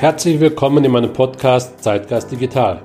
[0.00, 2.82] Herzlich willkommen in meinem Podcast Zeitgeist Digital.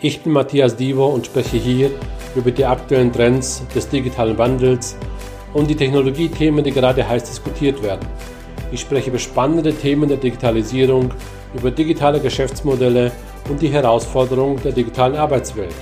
[0.00, 1.90] Ich bin Matthias Divo und spreche hier
[2.34, 4.96] über die aktuellen Trends des digitalen Wandels
[5.52, 8.08] und die Technologiethemen, die gerade heiß diskutiert werden.
[8.72, 11.12] Ich spreche über spannende Themen der Digitalisierung,
[11.54, 13.12] über digitale Geschäftsmodelle
[13.50, 15.74] und die Herausforderungen der digitalen Arbeitswelt.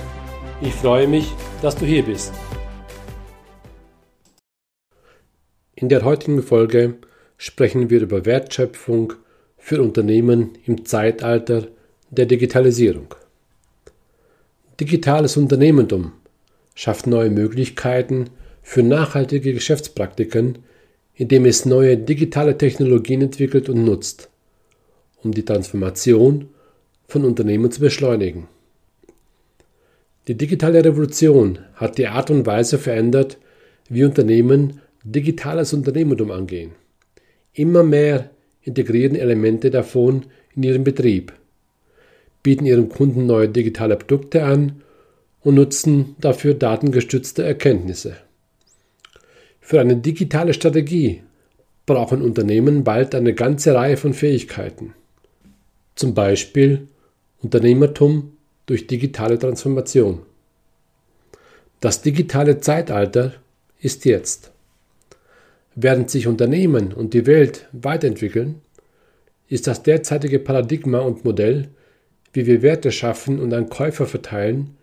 [0.61, 1.31] Ich freue mich,
[1.61, 2.33] dass du hier bist.
[5.73, 6.95] In der heutigen Folge
[7.37, 9.13] sprechen wir über Wertschöpfung
[9.63, 11.69] für Unternehmen im Zeitalter
[12.11, 13.15] der Digitalisierung.
[14.77, 16.11] Digitales Unternehmertum
[16.75, 18.29] schafft neue Möglichkeiten
[18.61, 20.57] für nachhaltige Geschäftspraktiken,
[21.15, 24.27] indem es neue digitale Technologien entwickelt und nutzt,
[25.23, 26.49] um die Transformation
[27.07, 28.49] von Unternehmen zu beschleunigen.
[30.27, 33.37] Die digitale Revolution hat die Art und Weise verändert,
[33.87, 36.71] wie Unternehmen digitales Unternehmertum angehen.
[37.53, 38.29] Immer mehr
[38.63, 40.25] integrieren Elemente davon
[40.55, 41.33] in ihren Betrieb,
[42.41, 44.81] bieten ihren Kunden neue digitale Produkte an
[45.41, 48.17] und nutzen dafür datengestützte Erkenntnisse.
[49.59, 51.21] Für eine digitale Strategie
[51.85, 54.93] brauchen Unternehmen bald eine ganze Reihe von Fähigkeiten.
[55.95, 56.87] Zum Beispiel
[57.41, 58.33] Unternehmertum
[58.65, 60.19] durch digitale Transformation.
[61.81, 63.33] Das digitale Zeitalter
[63.81, 64.52] ist jetzt.
[65.75, 68.61] Während sich Unternehmen und die Welt weiterentwickeln,
[69.47, 71.69] ist das derzeitige Paradigma und Modell,
[72.31, 74.77] wie wir Werte schaffen und an Käufer verteilen,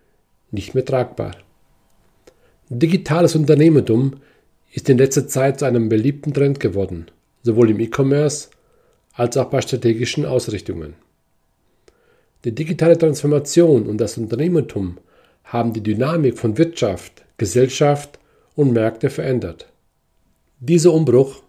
[0.51, 1.37] nicht mehr tragbar.
[2.69, 4.21] Digitales Unternehmertum
[4.73, 7.07] ist in letzter Zeit zu einem beliebten Trend geworden,
[7.43, 8.49] sowohl im E-Commerce
[9.13, 10.95] als auch bei strategischen Ausrichtungen.
[12.45, 14.99] Die digitale Transformation und das Unternehmertum
[15.45, 18.19] haben die Dynamik von Wirtschaft, Gesellschaft
[18.55, 19.67] und Märkte verändert.
[20.63, 21.43] Dieser Umbruch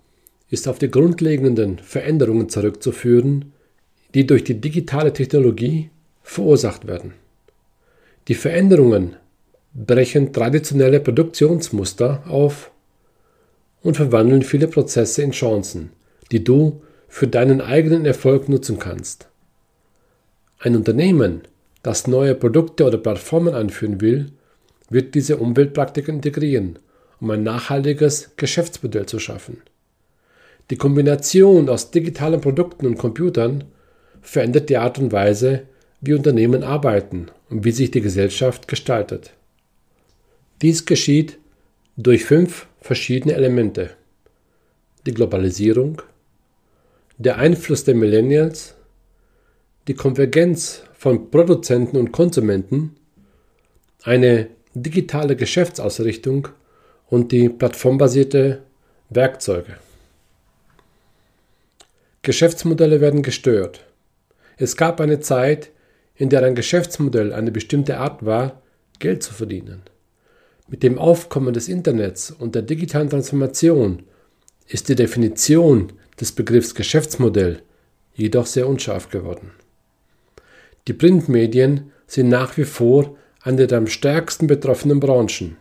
[0.49, 3.51] ist auf die grundlegenden Veränderungen zurückzuführen,
[4.13, 5.89] die durch die digitale Technologie
[6.23, 7.13] verursacht werden.
[8.29, 9.17] Die Veränderungen
[9.73, 12.71] brechen traditionelle Produktionsmuster auf
[13.83, 15.89] und verwandeln viele Prozesse in Chancen,
[16.31, 19.27] die du für deinen eigenen Erfolg nutzen kannst.
[20.57, 21.41] Ein Unternehmen,
[21.83, 24.31] das neue Produkte oder Plattformen einführen will,
[24.89, 26.79] wird diese Umweltpraktiken integrieren
[27.21, 29.61] um ein nachhaltiges Geschäftsmodell zu schaffen.
[30.69, 33.65] Die Kombination aus digitalen Produkten und Computern
[34.21, 35.63] verändert die Art und Weise,
[36.01, 39.33] wie Unternehmen arbeiten und wie sich die Gesellschaft gestaltet.
[40.61, 41.37] Dies geschieht
[41.95, 43.91] durch fünf verschiedene Elemente.
[45.05, 46.01] Die Globalisierung,
[47.17, 48.75] der Einfluss der Millennials,
[49.87, 52.95] die Konvergenz von Produzenten und Konsumenten,
[54.03, 56.47] eine digitale Geschäftsausrichtung
[57.11, 58.63] und die plattformbasierte
[59.09, 59.75] Werkzeuge.
[62.23, 63.85] Geschäftsmodelle werden gestört.
[64.57, 65.71] Es gab eine Zeit,
[66.15, 68.61] in der ein Geschäftsmodell eine bestimmte Art war,
[68.99, 69.81] Geld zu verdienen.
[70.67, 74.03] Mit dem Aufkommen des Internets und der digitalen Transformation
[74.67, 77.61] ist die Definition des Begriffs Geschäftsmodell
[78.13, 79.51] jedoch sehr unscharf geworden.
[80.87, 85.57] Die Printmedien sind nach wie vor eine der am stärksten betroffenen Branchen.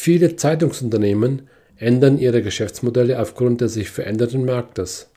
[0.00, 5.10] Viele Zeitungsunternehmen ändern ihre Geschäftsmodelle aufgrund des sich veränderten Marktes,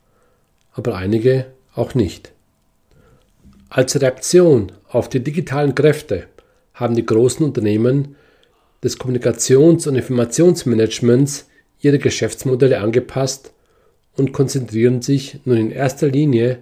[0.72, 2.32] aber einige auch nicht.
[3.70, 6.24] Als Reaktion auf die digitalen Kräfte
[6.74, 8.16] haben die großen Unternehmen
[8.84, 11.48] des Kommunikations- und Informationsmanagements
[11.80, 13.54] ihre Geschäftsmodelle angepasst
[14.18, 16.58] und konzentrieren sich nun in erster Linie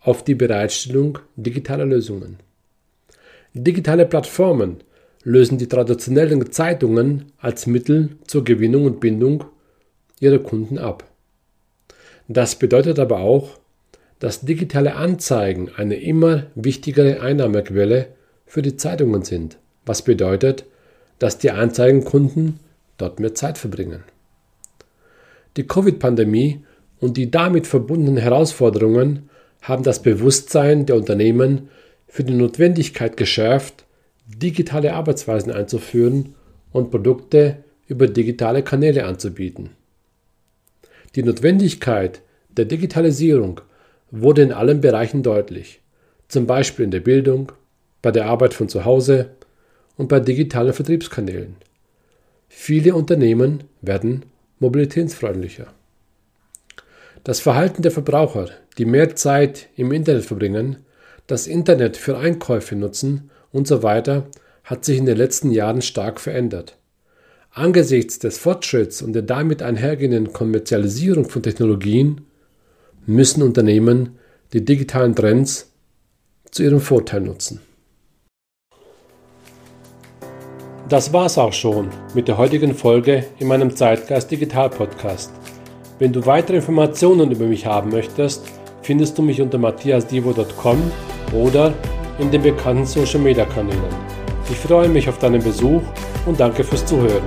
[0.00, 2.38] auf die Bereitstellung digitaler Lösungen.
[3.54, 4.82] Digitale Plattformen
[5.22, 9.44] lösen die traditionellen Zeitungen als Mittel zur Gewinnung und Bindung
[10.18, 11.04] ihrer Kunden ab.
[12.28, 13.58] Das bedeutet aber auch,
[14.18, 18.08] dass digitale Anzeigen eine immer wichtigere Einnahmequelle
[18.46, 20.64] für die Zeitungen sind, was bedeutet,
[21.18, 22.60] dass die Anzeigenkunden
[22.98, 24.04] dort mehr Zeit verbringen.
[25.56, 26.64] Die Covid-Pandemie
[27.00, 29.28] und die damit verbundenen Herausforderungen
[29.62, 31.68] haben das Bewusstsein der Unternehmen
[32.06, 33.84] für die Notwendigkeit geschärft,
[34.38, 36.34] digitale Arbeitsweisen einzuführen
[36.72, 39.70] und Produkte über digitale Kanäle anzubieten.
[41.16, 43.60] Die Notwendigkeit der Digitalisierung
[44.10, 45.80] wurde in allen Bereichen deutlich,
[46.28, 47.52] zum Beispiel in der Bildung,
[48.02, 49.30] bei der Arbeit von zu Hause
[49.96, 51.56] und bei digitalen Vertriebskanälen.
[52.48, 54.24] Viele Unternehmen werden
[54.58, 55.66] mobilitätsfreundlicher.
[57.24, 58.48] Das Verhalten der Verbraucher,
[58.78, 60.76] die mehr Zeit im Internet verbringen,
[61.26, 64.26] das Internet für Einkäufe nutzen und so weiter
[64.64, 66.76] hat sich in den letzten Jahren stark verändert.
[67.52, 72.20] Angesichts des Fortschritts und der damit einhergehenden Kommerzialisierung von Technologien
[73.06, 74.18] müssen Unternehmen
[74.52, 75.72] die digitalen Trends
[76.50, 77.60] zu ihrem Vorteil nutzen.
[80.88, 85.30] Das war's auch schon mit der heutigen Folge in meinem Zeitgeist Digital Podcast.
[86.00, 88.42] Wenn du weitere Informationen über mich haben möchtest,
[88.82, 90.90] findest du mich unter matthiasdivo.com
[91.32, 91.74] oder
[92.20, 93.80] in den bekannten Social Media Kanälen.
[94.50, 95.82] Ich freue mich auf deinen Besuch
[96.26, 97.22] und danke fürs Zuhören.